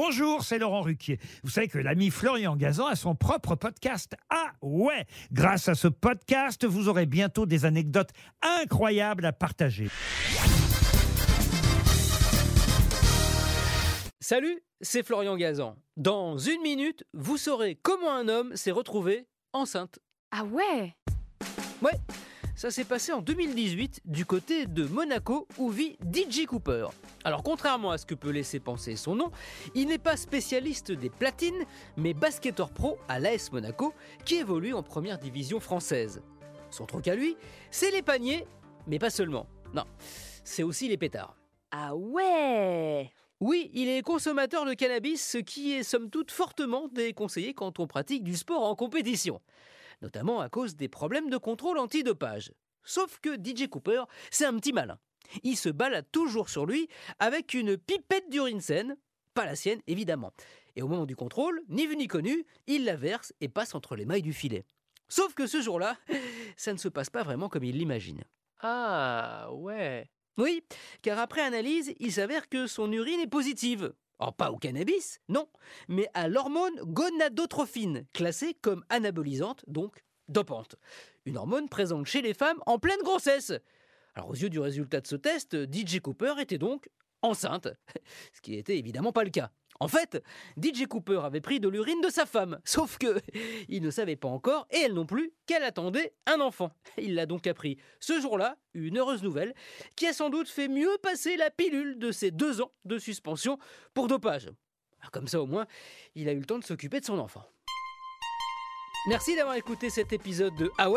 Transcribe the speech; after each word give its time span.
Bonjour, 0.00 0.44
c'est 0.44 0.60
Laurent 0.60 0.82
Ruquier. 0.82 1.18
Vous 1.42 1.50
savez 1.50 1.66
que 1.66 1.76
l'ami 1.76 2.10
Florian 2.10 2.54
Gazan 2.54 2.86
a 2.86 2.94
son 2.94 3.16
propre 3.16 3.56
podcast. 3.56 4.14
Ah 4.30 4.52
ouais 4.62 5.08
Grâce 5.32 5.68
à 5.68 5.74
ce 5.74 5.88
podcast, 5.88 6.64
vous 6.64 6.88
aurez 6.88 7.04
bientôt 7.04 7.46
des 7.46 7.64
anecdotes 7.64 8.10
incroyables 8.40 9.26
à 9.26 9.32
partager. 9.32 9.88
Salut, 14.20 14.62
c'est 14.80 15.04
Florian 15.04 15.36
Gazan. 15.36 15.74
Dans 15.96 16.38
une 16.38 16.62
minute, 16.62 17.02
vous 17.12 17.36
saurez 17.36 17.76
comment 17.82 18.14
un 18.14 18.28
homme 18.28 18.54
s'est 18.54 18.70
retrouvé 18.70 19.26
enceinte. 19.52 19.98
Ah 20.30 20.44
ouais? 20.44 20.94
Ouais, 21.82 21.98
ça 22.54 22.70
s'est 22.70 22.84
passé 22.84 23.10
en 23.10 23.20
2018 23.20 24.02
du 24.04 24.24
côté 24.24 24.66
de 24.66 24.84
Monaco 24.84 25.48
où 25.58 25.70
vit 25.70 25.98
DJ 26.08 26.46
Cooper. 26.46 26.86
Alors 27.24 27.42
contrairement 27.42 27.90
à 27.90 27.98
ce 27.98 28.06
que 28.06 28.14
peut 28.14 28.30
laisser 28.30 28.60
penser 28.60 28.96
son 28.96 29.16
nom, 29.16 29.30
il 29.74 29.88
n'est 29.88 29.98
pas 29.98 30.16
spécialiste 30.16 30.92
des 30.92 31.10
platines, 31.10 31.64
mais 31.96 32.14
basketteur 32.14 32.70
pro 32.70 32.98
à 33.08 33.18
l'AS 33.18 33.50
Monaco 33.52 33.92
qui 34.24 34.36
évolue 34.36 34.72
en 34.74 34.82
première 34.82 35.18
division 35.18 35.58
française. 35.60 36.22
Son 36.70 36.86
truc 36.86 37.08
à 37.08 37.14
lui, 37.14 37.36
c'est 37.70 37.90
les 37.90 38.02
paniers, 38.02 38.46
mais 38.86 38.98
pas 38.98 39.10
seulement. 39.10 39.46
Non, 39.74 39.84
c'est 40.44 40.62
aussi 40.62 40.88
les 40.88 40.96
pétards. 40.96 41.36
Ah 41.70 41.94
ouais 41.96 43.10
Oui, 43.40 43.70
il 43.74 43.88
est 43.88 44.02
consommateur 44.02 44.64
de 44.64 44.74
cannabis, 44.74 45.22
ce 45.22 45.38
qui 45.38 45.72
est 45.72 45.82
somme 45.82 46.10
toute 46.10 46.30
fortement 46.30 46.88
déconseillé 46.88 47.52
quand 47.52 47.80
on 47.80 47.86
pratique 47.86 48.22
du 48.24 48.36
sport 48.36 48.62
en 48.62 48.74
compétition, 48.74 49.40
notamment 50.02 50.40
à 50.40 50.48
cause 50.48 50.76
des 50.76 50.88
problèmes 50.88 51.30
de 51.30 51.36
contrôle 51.36 51.78
antidopage. 51.78 52.52
Sauf 52.84 53.18
que 53.20 53.34
DJ 53.34 53.68
Cooper, 53.68 54.04
c'est 54.30 54.46
un 54.46 54.56
petit 54.56 54.72
malin. 54.72 54.98
Il 55.42 55.56
se 55.56 55.68
balade 55.68 56.06
toujours 56.12 56.48
sur 56.48 56.66
lui 56.66 56.88
avec 57.18 57.54
une 57.54 57.76
pipette 57.76 58.30
d'urine 58.30 58.60
saine, 58.60 58.96
pas 59.34 59.44
la 59.44 59.56
sienne 59.56 59.80
évidemment. 59.86 60.32
Et 60.76 60.82
au 60.82 60.88
moment 60.88 61.06
du 61.06 61.16
contrôle, 61.16 61.60
ni 61.68 61.86
vu 61.86 61.96
ni 61.96 62.06
connu, 62.06 62.46
il 62.66 62.84
la 62.84 62.96
verse 62.96 63.32
et 63.40 63.48
passe 63.48 63.74
entre 63.74 63.96
les 63.96 64.04
mailles 64.04 64.22
du 64.22 64.32
filet. 64.32 64.64
Sauf 65.08 65.34
que 65.34 65.46
ce 65.46 65.60
jour-là, 65.60 65.96
ça 66.56 66.72
ne 66.72 66.78
se 66.78 66.88
passe 66.88 67.10
pas 67.10 67.22
vraiment 67.22 67.48
comme 67.48 67.64
il 67.64 67.76
l'imagine. 67.76 68.22
Ah 68.60 69.48
ouais. 69.52 70.10
Oui, 70.36 70.62
car 71.02 71.18
après 71.18 71.40
analyse, 71.40 71.92
il 71.98 72.12
s'avère 72.12 72.48
que 72.48 72.66
son 72.66 72.92
urine 72.92 73.20
est 73.20 73.26
positive. 73.26 73.92
Oh, 74.20 74.32
pas 74.32 74.50
au 74.50 74.56
cannabis, 74.56 75.20
non, 75.28 75.48
mais 75.88 76.08
à 76.14 76.28
l'hormone 76.28 76.74
gonadotrophine, 76.82 78.04
classée 78.12 78.54
comme 78.54 78.84
anabolisante, 78.88 79.64
donc 79.68 80.04
dopante. 80.28 80.76
Une 81.24 81.36
hormone 81.36 81.68
présente 81.68 82.06
chez 82.06 82.22
les 82.22 82.34
femmes 82.34 82.60
en 82.66 82.78
pleine 82.78 83.02
grossesse. 83.02 83.52
Alors 84.18 84.30
aux 84.30 84.34
yeux 84.34 84.50
du 84.50 84.58
résultat 84.58 85.00
de 85.00 85.06
ce 85.06 85.14
test, 85.14 85.56
DJ 85.72 86.00
Cooper 86.00 86.34
était 86.40 86.58
donc 86.58 86.88
enceinte, 87.22 87.68
ce 88.32 88.40
qui 88.40 88.50
n'était 88.50 88.76
évidemment 88.76 89.12
pas 89.12 89.22
le 89.22 89.30
cas. 89.30 89.52
En 89.78 89.86
fait, 89.86 90.20
DJ 90.60 90.86
Cooper 90.88 91.20
avait 91.22 91.40
pris 91.40 91.60
de 91.60 91.68
l'urine 91.68 92.00
de 92.00 92.08
sa 92.08 92.26
femme, 92.26 92.58
sauf 92.64 92.98
que 92.98 93.20
il 93.68 93.80
ne 93.80 93.92
savait 93.92 94.16
pas 94.16 94.26
encore, 94.26 94.66
et 94.72 94.78
elle 94.78 94.94
non 94.94 95.06
plus, 95.06 95.30
qu'elle 95.46 95.62
attendait 95.62 96.14
un 96.26 96.40
enfant. 96.40 96.72
Il 96.98 97.14
l'a 97.14 97.26
donc 97.26 97.46
appris 97.46 97.78
ce 98.00 98.20
jour-là, 98.20 98.58
une 98.74 98.98
heureuse 98.98 99.22
nouvelle, 99.22 99.54
qui 99.94 100.08
a 100.08 100.12
sans 100.12 100.30
doute 100.30 100.48
fait 100.48 100.66
mieux 100.66 100.98
passer 101.00 101.36
la 101.36 101.52
pilule 101.52 101.96
de 101.96 102.10
ses 102.10 102.32
deux 102.32 102.60
ans 102.60 102.72
de 102.86 102.98
suspension 102.98 103.56
pour 103.94 104.08
dopage. 104.08 104.50
Comme 105.12 105.28
ça 105.28 105.40
au 105.40 105.46
moins, 105.46 105.68
il 106.16 106.28
a 106.28 106.32
eu 106.32 106.40
le 106.40 106.44
temps 106.44 106.58
de 106.58 106.64
s'occuper 106.64 106.98
de 106.98 107.04
son 107.04 107.20
enfant. 107.20 107.44
Merci 109.06 109.36
d'avoir 109.36 109.54
écouté 109.54 109.90
cet 109.90 110.12
épisode 110.12 110.54
de 110.56 110.70
Ah 110.76 110.88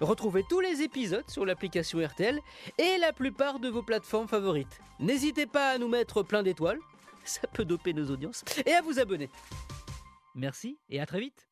Retrouvez 0.00 0.44
tous 0.48 0.60
les 0.60 0.82
épisodes 0.82 1.28
sur 1.28 1.44
l'application 1.44 1.98
RTL 1.98 2.40
et 2.78 2.96
la 2.98 3.12
plupart 3.12 3.58
de 3.58 3.68
vos 3.68 3.82
plateformes 3.82 4.28
favorites. 4.28 4.80
N'hésitez 5.00 5.46
pas 5.46 5.70
à 5.70 5.78
nous 5.78 5.88
mettre 5.88 6.22
plein 6.22 6.42
d'étoiles, 6.42 6.78
ça 7.24 7.46
peut 7.48 7.64
doper 7.64 7.92
nos 7.92 8.10
audiences, 8.10 8.44
et 8.64 8.72
à 8.72 8.82
vous 8.82 8.98
abonner. 8.98 9.28
Merci 10.34 10.78
et 10.88 11.00
à 11.00 11.06
très 11.06 11.20
vite 11.20 11.48